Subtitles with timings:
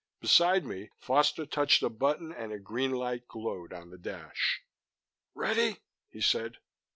[0.19, 4.63] Beside me, Foster touched a button and a green light glowed on the dash.
[5.35, 5.77] "Ready?"
[6.09, 6.57] he said.